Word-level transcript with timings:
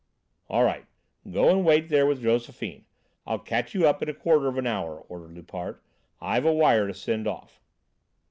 "All 0.47 0.63
right. 0.63 0.85
Go 1.29 1.49
and 1.51 1.63
wait 1.63 1.89
there 1.89 2.07
with 2.07 2.23
Josephine. 2.23 2.85
I'll 3.27 3.37
catch 3.37 3.75
you 3.75 3.87
up 3.87 4.01
in 4.01 4.09
a 4.09 4.15
quarter 4.15 4.47
of 4.47 4.57
an 4.57 4.65
hour," 4.65 4.97
ordered 5.01 5.33
Loupart. 5.35 5.83
"I've 6.19 6.43
a 6.45 6.51
wire 6.51 6.87
to 6.87 6.93
send 6.95 7.27
off." 7.27 7.61